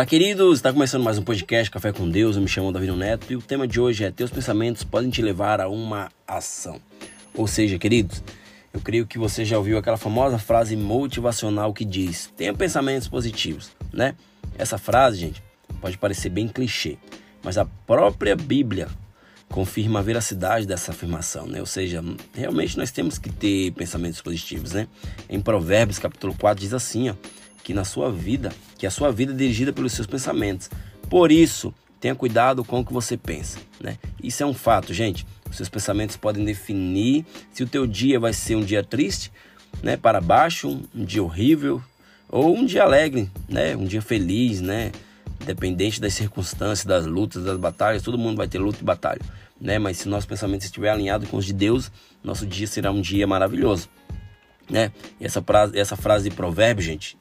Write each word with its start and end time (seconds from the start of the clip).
Olá, 0.00 0.06
queridos! 0.06 0.56
Está 0.56 0.72
começando 0.72 1.02
mais 1.04 1.18
um 1.18 1.22
podcast 1.22 1.70
Café 1.70 1.92
com 1.92 2.08
Deus. 2.08 2.34
Eu 2.34 2.40
me 2.40 2.48
chamo 2.48 2.72
Davi 2.72 2.90
Neto 2.90 3.30
e 3.30 3.36
o 3.36 3.42
tema 3.42 3.68
de 3.68 3.78
hoje 3.78 4.02
é: 4.02 4.10
Teus 4.10 4.30
pensamentos 4.30 4.82
podem 4.82 5.10
te 5.10 5.20
levar 5.20 5.60
a 5.60 5.68
uma 5.68 6.10
ação. 6.26 6.80
Ou 7.34 7.46
seja, 7.46 7.78
queridos, 7.78 8.24
eu 8.72 8.80
creio 8.80 9.06
que 9.06 9.18
você 9.18 9.44
já 9.44 9.58
ouviu 9.58 9.76
aquela 9.76 9.98
famosa 9.98 10.38
frase 10.38 10.74
motivacional 10.74 11.74
que 11.74 11.84
diz: 11.84 12.32
Tenha 12.34 12.54
pensamentos 12.54 13.08
positivos, 13.08 13.72
né? 13.92 14.14
Essa 14.56 14.78
frase, 14.78 15.18
gente, 15.18 15.42
pode 15.82 15.98
parecer 15.98 16.30
bem 16.30 16.48
clichê, 16.48 16.96
mas 17.42 17.58
a 17.58 17.66
própria 17.66 18.34
Bíblia 18.34 18.88
confirma 19.50 19.98
a 19.98 20.02
veracidade 20.02 20.66
dessa 20.66 20.92
afirmação, 20.92 21.46
né? 21.46 21.60
Ou 21.60 21.66
seja, 21.66 22.02
realmente 22.32 22.78
nós 22.78 22.90
temos 22.90 23.18
que 23.18 23.28
ter 23.28 23.72
pensamentos 23.72 24.22
positivos, 24.22 24.72
né? 24.72 24.88
Em 25.28 25.38
Provérbios, 25.38 25.98
capítulo 25.98 26.34
4, 26.38 26.58
diz 26.58 26.72
assim, 26.72 27.10
ó, 27.10 27.14
que 27.62 27.74
na 27.74 27.84
sua 27.84 28.10
vida, 28.10 28.52
que 28.78 28.86
a 28.86 28.90
sua 28.90 29.10
vida 29.12 29.32
é 29.32 29.36
dirigida 29.36 29.72
pelos 29.72 29.92
seus 29.92 30.06
pensamentos. 30.06 30.70
Por 31.08 31.30
isso, 31.30 31.74
tenha 32.00 32.14
cuidado 32.14 32.64
com 32.64 32.80
o 32.80 32.84
que 32.84 32.92
você 32.92 33.16
pensa, 33.16 33.58
né? 33.80 33.98
Isso 34.22 34.42
é 34.42 34.46
um 34.46 34.54
fato, 34.54 34.94
gente. 34.94 35.26
Os 35.48 35.56
seus 35.56 35.68
pensamentos 35.68 36.16
podem 36.16 36.44
definir 36.44 37.26
se 37.52 37.62
o 37.62 37.66
teu 37.66 37.86
dia 37.86 38.18
vai 38.18 38.32
ser 38.32 38.54
um 38.54 38.64
dia 38.64 38.82
triste, 38.82 39.30
né, 39.82 39.96
para 39.96 40.20
baixo, 40.20 40.80
um 40.94 41.04
dia 41.04 41.22
horrível 41.22 41.82
ou 42.28 42.56
um 42.56 42.64
dia 42.64 42.82
alegre, 42.82 43.30
né, 43.48 43.76
um 43.76 43.84
dia 43.84 44.00
feliz, 44.00 44.60
né? 44.60 44.92
Dependente 45.44 46.00
das 46.00 46.14
circunstâncias, 46.14 46.84
das 46.84 47.06
lutas, 47.06 47.44
das 47.44 47.58
batalhas, 47.58 48.02
todo 48.02 48.18
mundo 48.18 48.36
vai 48.36 48.46
ter 48.46 48.58
luta 48.58 48.78
e 48.80 48.84
batalha, 48.84 49.20
né? 49.60 49.78
Mas 49.78 49.98
se 49.98 50.08
nosso 50.08 50.28
pensamento 50.28 50.62
estiver 50.62 50.90
alinhado 50.90 51.26
com 51.26 51.36
os 51.36 51.46
de 51.46 51.52
Deus, 51.52 51.90
nosso 52.22 52.46
dia 52.46 52.66
será 52.66 52.92
um 52.92 53.00
dia 53.00 53.26
maravilhoso, 53.26 53.88
né? 54.68 54.92
E 55.18 55.24
essa 55.24 55.42
frase, 55.42 55.78
essa 55.78 55.96
frase 55.96 56.28
de 56.28 56.36
provérbio, 56.36 56.84
gente, 56.84 57.16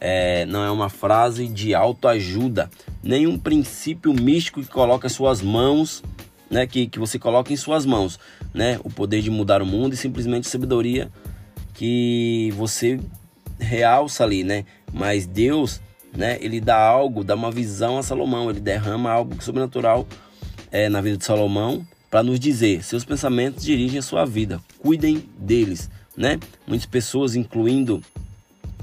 é, 0.00 0.46
não 0.46 0.64
é 0.64 0.70
uma 0.70 0.88
frase 0.88 1.46
de 1.46 1.74
autoajuda, 1.74 2.70
nem 3.02 3.26
um 3.26 3.38
princípio 3.38 4.12
místico 4.12 4.62
que 4.62 4.68
coloca 4.68 5.08
suas 5.08 5.42
mãos, 5.42 6.02
né? 6.50 6.66
Que, 6.66 6.86
que 6.86 6.98
você 6.98 7.18
coloca 7.18 7.52
em 7.52 7.56
suas 7.56 7.84
mãos, 7.84 8.18
né? 8.52 8.80
O 8.82 8.90
poder 8.90 9.20
de 9.20 9.30
mudar 9.30 9.62
o 9.62 9.66
mundo 9.66 9.92
e 9.92 9.96
simplesmente 9.96 10.48
sabedoria 10.48 11.10
que 11.74 12.52
você 12.56 12.98
realça 13.58 14.24
ali, 14.24 14.42
né? 14.42 14.64
Mas 14.92 15.26
Deus 15.26 15.80
né? 16.12 16.38
Ele 16.40 16.60
dá 16.60 16.78
algo, 16.78 17.24
dá 17.24 17.34
uma 17.34 17.50
visão 17.50 17.98
a 17.98 18.02
Salomão, 18.02 18.50
ele 18.50 18.60
derrama 18.60 19.10
algo 19.10 19.42
sobrenatural 19.42 20.06
é, 20.70 20.88
na 20.88 21.00
vida 21.00 21.16
de 21.16 21.24
Salomão 21.24 21.86
para 22.10 22.22
nos 22.22 22.40
dizer: 22.40 22.82
seus 22.82 23.04
pensamentos 23.04 23.64
dirigem 23.64 23.98
a 23.98 24.02
sua 24.02 24.24
vida, 24.24 24.60
cuidem 24.78 25.24
deles, 25.38 25.90
né? 26.16 26.38
Muitas 26.66 26.86
pessoas, 26.86 27.34
incluindo 27.34 28.02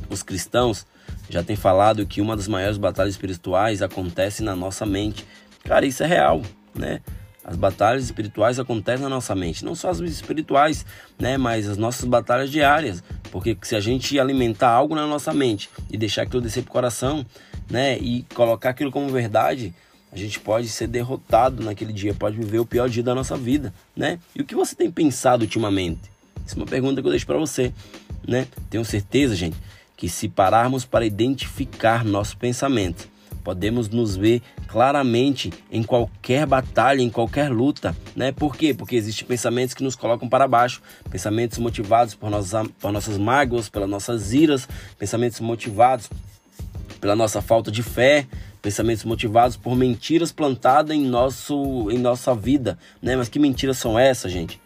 os 0.09 0.23
cristãos, 0.23 0.85
já 1.29 1.43
têm 1.43 1.55
falado 1.55 2.05
que 2.05 2.21
uma 2.21 2.35
das 2.35 2.47
maiores 2.47 2.77
batalhas 2.77 3.13
espirituais 3.13 3.81
acontece 3.81 4.43
na 4.43 4.55
nossa 4.55 4.85
mente. 4.85 5.25
Cara, 5.63 5.85
isso 5.85 6.03
é 6.03 6.07
real, 6.07 6.41
né? 6.73 7.01
As 7.43 7.55
batalhas 7.55 8.03
espirituais 8.03 8.59
acontecem 8.59 9.03
na 9.03 9.09
nossa 9.09 9.33
mente, 9.33 9.63
não 9.63 9.73
só 9.73 9.89
as 9.89 9.99
espirituais, 9.99 10.85
né, 11.17 11.37
mas 11.37 11.65
as 11.65 11.77
nossas 11.77 12.03
batalhas 12.03 12.51
diárias. 12.51 13.01
Porque 13.31 13.57
se 13.61 13.73
a 13.73 13.79
gente 13.79 14.19
alimentar 14.19 14.69
algo 14.69 14.93
na 14.93 15.07
nossa 15.07 15.33
mente 15.33 15.69
e 15.89 15.97
deixar 15.97 16.23
aquilo 16.23 16.41
descer 16.41 16.63
pro 16.63 16.73
coração, 16.73 17.25
né, 17.69 17.97
e 17.99 18.25
colocar 18.35 18.71
aquilo 18.71 18.91
como 18.91 19.07
verdade, 19.07 19.73
a 20.11 20.17
gente 20.17 20.41
pode 20.41 20.67
ser 20.67 20.87
derrotado 20.87 21.63
naquele 21.63 21.93
dia, 21.93 22.13
pode 22.13 22.35
viver 22.35 22.59
o 22.59 22.65
pior 22.65 22.89
dia 22.89 23.03
da 23.03 23.15
nossa 23.15 23.37
vida, 23.37 23.73
né? 23.95 24.19
E 24.35 24.41
o 24.41 24.45
que 24.45 24.55
você 24.55 24.75
tem 24.75 24.91
pensado 24.91 25.43
ultimamente? 25.43 26.01
Essa 26.45 26.55
é 26.55 26.57
uma 26.57 26.65
pergunta 26.65 27.01
que 27.01 27.07
eu 27.07 27.11
deixo 27.11 27.25
para 27.25 27.37
você, 27.37 27.73
né? 28.27 28.47
Tenho 28.69 28.83
certeza, 28.83 29.35
gente, 29.35 29.57
que 29.97 30.07
se 30.07 30.29
pararmos 30.29 30.85
para 30.85 31.05
identificar 31.05 32.05
nossos 32.05 32.35
pensamentos, 32.35 33.09
podemos 33.43 33.89
nos 33.89 34.15
ver 34.15 34.41
claramente 34.67 35.51
em 35.71 35.81
qualquer 35.81 36.45
batalha, 36.45 37.01
em 37.01 37.09
qualquer 37.09 37.49
luta, 37.49 37.95
né? 38.15 38.31
Por 38.31 38.55
quê? 38.55 38.73
Porque 38.73 38.95
existem 38.95 39.27
pensamentos 39.27 39.73
que 39.73 39.83
nos 39.83 39.95
colocam 39.95 40.29
para 40.29 40.47
baixo, 40.47 40.81
pensamentos 41.09 41.57
motivados 41.57 42.13
por 42.13 42.29
nossas, 42.29 42.67
por 42.79 42.91
nossas 42.91 43.17
mágoas, 43.17 43.69
pelas 43.69 43.89
nossas 43.89 44.33
iras, 44.33 44.67
pensamentos 44.99 45.39
motivados 45.39 46.09
pela 47.01 47.15
nossa 47.15 47.41
falta 47.41 47.71
de 47.71 47.81
fé, 47.81 48.27
pensamentos 48.61 49.05
motivados 49.05 49.55
por 49.55 49.75
mentiras 49.75 50.31
plantadas 50.31 50.95
em, 50.95 51.05
nosso, 51.05 51.89
em 51.89 51.97
nossa 51.97 52.35
vida, 52.35 52.77
né? 53.01 53.15
Mas 53.15 53.29
que 53.29 53.39
mentiras 53.39 53.77
são 53.77 53.97
essas, 53.97 54.31
gente? 54.31 54.59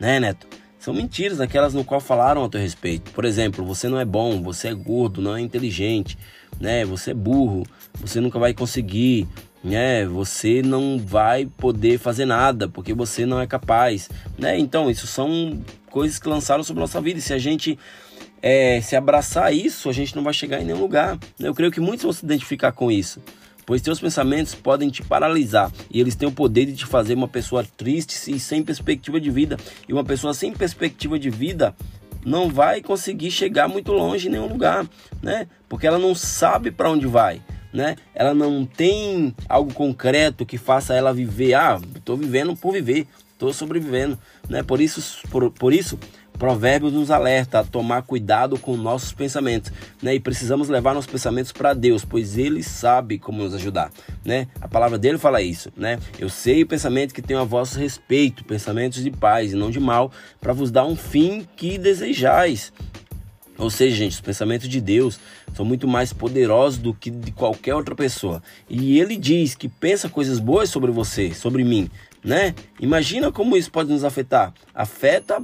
Né, 0.00 0.18
Neto? 0.18 0.63
São 0.84 0.92
mentiras, 0.92 1.40
aquelas 1.40 1.72
no 1.72 1.82
qual 1.82 1.98
falaram 1.98 2.44
a 2.44 2.48
teu 2.50 2.60
respeito. 2.60 3.10
Por 3.12 3.24
exemplo, 3.24 3.64
você 3.64 3.88
não 3.88 3.98
é 3.98 4.04
bom, 4.04 4.42
você 4.42 4.68
é 4.68 4.74
gordo, 4.74 5.22
não 5.22 5.34
é 5.34 5.40
inteligente, 5.40 6.18
né? 6.60 6.84
Você 6.84 7.12
é 7.12 7.14
burro, 7.14 7.64
você 7.98 8.20
nunca 8.20 8.38
vai 8.38 8.52
conseguir, 8.52 9.26
né? 9.64 10.04
Você 10.04 10.60
não 10.60 10.98
vai 10.98 11.46
poder 11.46 11.96
fazer 11.96 12.26
nada 12.26 12.68
porque 12.68 12.92
você 12.92 13.24
não 13.24 13.40
é 13.40 13.46
capaz, 13.46 14.10
né? 14.36 14.58
Então, 14.58 14.90
isso 14.90 15.06
são 15.06 15.58
coisas 15.86 16.18
que 16.18 16.28
lançaram 16.28 16.62
sobre 16.62 16.82
a 16.82 16.84
nossa 16.84 17.00
vida. 17.00 17.18
E 17.18 17.22
se 17.22 17.32
a 17.32 17.38
gente 17.38 17.78
é, 18.42 18.78
se 18.82 18.94
abraçar 18.94 19.54
isso, 19.54 19.88
a 19.88 19.92
gente 19.94 20.14
não 20.14 20.22
vai 20.22 20.34
chegar 20.34 20.60
em 20.60 20.66
nenhum 20.66 20.80
lugar. 20.80 21.18
Né? 21.38 21.48
Eu 21.48 21.54
creio 21.54 21.72
que 21.72 21.80
muitos 21.80 22.02
vão 22.02 22.12
se 22.12 22.26
identificar 22.26 22.72
com 22.72 22.92
isso. 22.92 23.22
Pois 23.66 23.80
teus 23.80 24.00
pensamentos 24.00 24.54
podem 24.54 24.90
te 24.90 25.02
paralisar 25.02 25.72
e 25.90 26.00
eles 26.00 26.14
têm 26.14 26.28
o 26.28 26.32
poder 26.32 26.66
de 26.66 26.76
te 26.76 26.86
fazer 26.86 27.14
uma 27.14 27.28
pessoa 27.28 27.64
triste 27.76 28.30
e 28.30 28.38
sem 28.38 28.62
perspectiva 28.62 29.20
de 29.20 29.30
vida. 29.30 29.56
E 29.88 29.92
uma 29.92 30.04
pessoa 30.04 30.34
sem 30.34 30.52
perspectiva 30.52 31.18
de 31.18 31.30
vida 31.30 31.74
não 32.24 32.48
vai 32.48 32.80
conseguir 32.80 33.30
chegar 33.30 33.68
muito 33.68 33.92
longe 33.92 34.28
em 34.28 34.30
nenhum 34.30 34.48
lugar, 34.48 34.86
né? 35.22 35.46
Porque 35.68 35.86
ela 35.86 35.98
não 35.98 36.14
sabe 36.14 36.70
para 36.70 36.90
onde 36.90 37.06
vai, 37.06 37.42
né? 37.72 37.96
Ela 38.14 38.34
não 38.34 38.64
tem 38.64 39.34
algo 39.48 39.72
concreto 39.72 40.46
que 40.46 40.56
faça 40.56 40.94
ela 40.94 41.12
viver. 41.12 41.54
Ah, 41.54 41.80
estou 41.94 42.16
vivendo 42.16 42.56
por 42.56 42.72
viver, 42.72 43.06
estou 43.32 43.52
sobrevivendo, 43.52 44.18
né? 44.48 44.62
Por 44.62 44.80
isso, 44.80 45.28
por, 45.28 45.50
por 45.50 45.72
isso 45.72 45.98
Provérbios 46.38 46.92
nos 46.92 47.10
alerta 47.10 47.60
a 47.60 47.64
tomar 47.64 48.02
cuidado 48.02 48.58
com 48.58 48.76
nossos 48.76 49.12
pensamentos, 49.12 49.72
né? 50.02 50.14
E 50.14 50.20
precisamos 50.20 50.68
levar 50.68 50.92
nossos 50.92 51.10
pensamentos 51.10 51.52
para 51.52 51.72
Deus, 51.72 52.04
pois 52.04 52.36
Ele 52.36 52.62
sabe 52.62 53.18
como 53.18 53.42
nos 53.42 53.54
ajudar, 53.54 53.90
né? 54.24 54.48
A 54.60 54.66
palavra 54.66 54.98
dele 54.98 55.16
fala 55.16 55.40
isso, 55.40 55.72
né? 55.76 55.98
Eu 56.18 56.28
sei 56.28 56.62
o 56.62 56.66
pensamento 56.66 57.14
que 57.14 57.22
tenho 57.22 57.40
a 57.40 57.44
vosso 57.44 57.78
respeito, 57.78 58.44
pensamentos 58.44 59.02
de 59.02 59.10
paz 59.10 59.52
e 59.52 59.56
não 59.56 59.70
de 59.70 59.78
mal, 59.78 60.10
para 60.40 60.52
vos 60.52 60.70
dar 60.70 60.84
um 60.84 60.96
fim 60.96 61.46
que 61.56 61.78
desejais. 61.78 62.72
Ou 63.56 63.70
seja, 63.70 63.94
gente, 63.96 64.12
os 64.14 64.20
pensamentos 64.20 64.68
de 64.68 64.80
Deus 64.80 65.20
são 65.54 65.64
muito 65.64 65.86
mais 65.86 66.12
poderosos 66.12 66.78
do 66.78 66.92
que 66.92 67.10
de 67.10 67.30
qualquer 67.30 67.74
outra 67.74 67.94
pessoa. 67.94 68.42
E 68.68 68.98
ele 68.98 69.16
diz 69.16 69.54
que 69.54 69.68
pensa 69.68 70.08
coisas 70.08 70.40
boas 70.40 70.68
sobre 70.68 70.90
você, 70.90 71.32
sobre 71.32 71.62
mim, 71.62 71.88
né? 72.24 72.54
Imagina 72.80 73.30
como 73.30 73.56
isso 73.56 73.70
pode 73.70 73.92
nos 73.92 74.02
afetar. 74.02 74.52
Afeta 74.74 75.40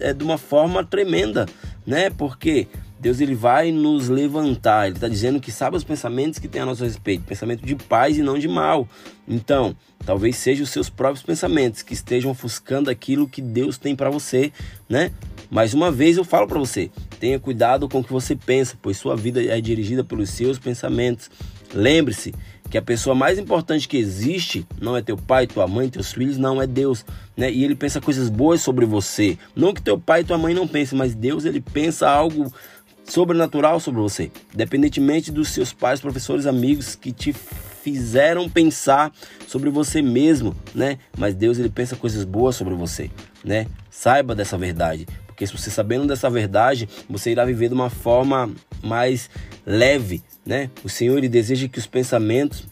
é, 0.00 0.12
de 0.12 0.24
uma 0.24 0.38
forma 0.38 0.84
tremenda, 0.84 1.46
né? 1.86 2.10
Porque 2.10 2.66
Deus 3.00 3.20
ele 3.20 3.34
vai 3.34 3.70
nos 3.70 4.08
levantar. 4.08 4.86
Ele 4.86 4.96
está 4.96 5.08
dizendo 5.08 5.40
que 5.40 5.52
sabe 5.52 5.76
os 5.76 5.84
pensamentos 5.84 6.38
que 6.38 6.48
tem 6.48 6.62
a 6.62 6.66
nosso 6.66 6.84
respeito, 6.84 7.24
pensamento 7.24 7.64
de 7.64 7.76
paz 7.76 8.18
e 8.18 8.22
não 8.22 8.38
de 8.38 8.48
mal. 8.48 8.88
Então, 9.26 9.76
talvez 10.04 10.36
sejam 10.36 10.64
os 10.64 10.70
seus 10.70 10.90
próprios 10.90 11.22
pensamentos 11.22 11.82
que 11.82 11.94
estejam 11.94 12.30
ofuscando 12.30 12.90
aquilo 12.90 13.28
que 13.28 13.40
Deus 13.40 13.78
tem 13.78 13.94
para 13.94 14.10
você, 14.10 14.52
né? 14.88 15.12
Mais 15.50 15.72
uma 15.72 15.90
vez 15.90 16.16
eu 16.16 16.24
falo 16.24 16.46
para 16.46 16.58
você, 16.58 16.90
tenha 17.18 17.38
cuidado 17.38 17.88
com 17.88 18.00
o 18.00 18.04
que 18.04 18.12
você 18.12 18.36
pensa, 18.36 18.76
pois 18.82 18.98
sua 18.98 19.16
vida 19.16 19.42
é 19.42 19.60
dirigida 19.60 20.04
pelos 20.04 20.30
seus 20.30 20.58
pensamentos. 20.58 21.30
Lembre-se 21.72 22.34
que 22.70 22.76
a 22.76 22.82
pessoa 22.82 23.14
mais 23.14 23.38
importante 23.38 23.88
que 23.88 23.96
existe 23.96 24.66
não 24.80 24.96
é 24.96 25.02
teu 25.02 25.16
pai, 25.16 25.46
tua 25.46 25.66
mãe, 25.66 25.88
teus 25.88 26.12
filhos, 26.12 26.36
não 26.36 26.60
é 26.60 26.66
Deus, 26.66 27.04
né? 27.36 27.50
E 27.50 27.64
ele 27.64 27.74
pensa 27.74 28.00
coisas 28.00 28.28
boas 28.28 28.60
sobre 28.60 28.84
você. 28.84 29.38
Não 29.56 29.72
que 29.72 29.80
teu 29.80 29.98
pai 29.98 30.20
e 30.20 30.24
tua 30.24 30.38
mãe 30.38 30.54
não 30.54 30.68
pensem, 30.68 30.98
mas 30.98 31.14
Deus 31.14 31.44
ele 31.44 31.60
pensa 31.60 32.08
algo 32.08 32.52
sobrenatural 33.04 33.80
sobre 33.80 34.00
você, 34.02 34.30
independentemente 34.52 35.32
dos 35.32 35.48
seus 35.48 35.72
pais, 35.72 36.00
professores, 36.00 36.44
amigos 36.44 36.94
que 36.94 37.10
te 37.10 37.32
fizeram 37.32 38.50
pensar 38.50 39.10
sobre 39.46 39.70
você 39.70 40.02
mesmo, 40.02 40.54
né? 40.74 40.98
Mas 41.16 41.34
Deus 41.34 41.58
ele 41.58 41.70
pensa 41.70 41.96
coisas 41.96 42.24
boas 42.24 42.54
sobre 42.54 42.74
você, 42.74 43.10
né? 43.42 43.66
Saiba 43.90 44.34
dessa 44.34 44.58
verdade, 44.58 45.06
porque 45.26 45.46
se 45.46 45.56
você 45.56 45.70
sabendo 45.70 46.06
dessa 46.06 46.28
verdade, 46.28 46.86
você 47.08 47.30
irá 47.30 47.46
viver 47.46 47.68
de 47.68 47.74
uma 47.74 47.88
forma 47.88 48.50
mais 48.82 49.28
leve, 49.66 50.22
né? 50.44 50.70
O 50.84 50.88
Senhor 50.88 51.20
deseja 51.28 51.68
que 51.68 51.78
os 51.78 51.86
pensamentos 51.86 52.66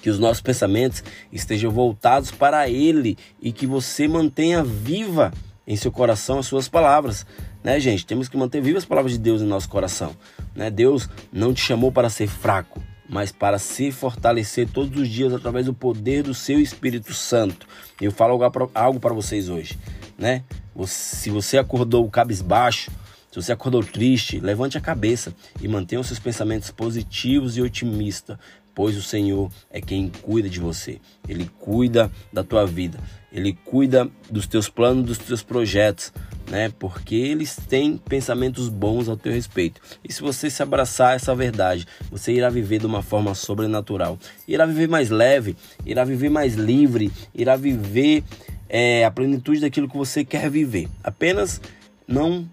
que 0.00 0.10
os 0.10 0.18
nossos 0.18 0.40
pensamentos 0.40 1.02
estejam 1.32 1.70
voltados 1.70 2.30
para 2.30 2.68
ele 2.68 3.18
e 3.42 3.52
que 3.52 3.66
você 3.66 4.06
mantenha 4.06 4.62
viva 4.62 5.32
em 5.66 5.76
seu 5.76 5.92
coração 5.92 6.38
as 6.38 6.46
suas 6.46 6.68
palavras, 6.68 7.26
né, 7.62 7.78
gente? 7.78 8.06
Temos 8.06 8.28
que 8.28 8.36
manter 8.36 8.62
vivas 8.62 8.84
as 8.84 8.88
palavras 8.88 9.12
de 9.12 9.18
Deus 9.18 9.42
em 9.42 9.46
nosso 9.46 9.68
coração, 9.68 10.16
né? 10.54 10.70
Deus 10.70 11.08
não 11.32 11.52
te 11.52 11.60
chamou 11.60 11.92
para 11.92 12.08
ser 12.08 12.26
fraco, 12.26 12.82
mas 13.08 13.32
para 13.32 13.58
se 13.58 13.90
fortalecer 13.90 14.68
todos 14.68 15.00
os 15.00 15.08
dias 15.08 15.32
através 15.32 15.66
do 15.66 15.74
poder 15.74 16.22
do 16.22 16.32
seu 16.32 16.60
Espírito 16.60 17.12
Santo. 17.12 17.66
Eu 18.00 18.12
falo 18.12 18.38
algo 18.74 19.00
para 19.00 19.14
vocês 19.14 19.48
hoje, 19.48 19.78
né? 20.16 20.42
Se 20.86 21.28
você 21.28 21.58
acordou 21.58 22.08
cabisbaixo, 22.08 22.90
Se 23.30 23.36
você 23.42 23.52
acordou 23.52 23.84
triste, 23.84 24.40
levante 24.40 24.78
a 24.78 24.80
cabeça 24.80 25.34
e 25.60 25.68
mantenha 25.68 26.00
os 26.00 26.06
seus 26.06 26.18
pensamentos 26.18 26.70
positivos 26.70 27.56
e 27.56 27.62
otimistas, 27.62 28.38
pois 28.74 28.96
o 28.96 29.02
Senhor 29.02 29.50
é 29.70 29.80
quem 29.80 30.08
cuida 30.08 30.48
de 30.48 30.60
você. 30.60 31.00
Ele 31.28 31.50
cuida 31.58 32.10
da 32.32 32.44
tua 32.44 32.64
vida. 32.64 32.98
Ele 33.32 33.52
cuida 33.52 34.08
dos 34.30 34.46
teus 34.46 34.68
planos, 34.68 35.04
dos 35.04 35.18
teus 35.18 35.42
projetos, 35.42 36.12
né? 36.48 36.72
Porque 36.78 37.16
eles 37.16 37.56
têm 37.68 37.98
pensamentos 37.98 38.68
bons 38.68 39.08
ao 39.08 39.16
teu 39.16 39.32
respeito. 39.32 39.80
E 40.02 40.12
se 40.12 40.22
você 40.22 40.48
se 40.48 40.62
abraçar 40.62 41.16
essa 41.16 41.34
verdade, 41.34 41.86
você 42.10 42.32
irá 42.32 42.48
viver 42.48 42.78
de 42.78 42.86
uma 42.86 43.02
forma 43.02 43.34
sobrenatural. 43.34 44.18
Irá 44.46 44.64
viver 44.64 44.88
mais 44.88 45.10
leve, 45.10 45.56
irá 45.84 46.04
viver 46.04 46.30
mais 46.30 46.54
livre, 46.54 47.10
irá 47.34 47.56
viver 47.56 48.22
é, 48.68 49.04
a 49.04 49.10
plenitude 49.10 49.60
daquilo 49.60 49.88
que 49.88 49.96
você 49.96 50.24
quer 50.24 50.48
viver. 50.48 50.88
Apenas 51.02 51.60
não 52.06 52.48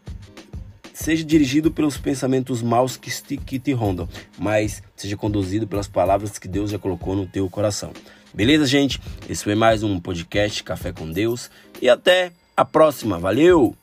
seja 0.96 1.24
dirigido 1.24 1.70
pelos 1.70 1.98
pensamentos 1.98 2.62
maus 2.62 2.96
que 2.98 3.12
te, 3.12 3.38
que 3.38 3.60
te 3.60 3.74
rondam, 3.74 4.08
mas 4.38 4.82
seja 4.96 5.18
conduzido 5.18 5.68
pelas 5.68 5.88
palavras 5.88 6.40
que 6.40 6.48
Deus 6.48 6.72
já 6.72 6.80
colocou 6.80 7.16
no 7.16 7.28
teu 7.28 7.48
coração. 7.50 7.92
Beleza, 8.34 8.66
gente? 8.66 9.00
Esse 9.30 9.44
foi 9.44 9.56
mais 9.56 9.84
um 9.84 10.00
podcast 10.00 10.64
Café 10.64 10.92
com 10.92 11.12
Deus 11.12 11.52
e 11.82 11.90
até 11.90 12.32
a 12.56 12.66
próxima. 12.66 13.20
Valeu! 13.20 13.76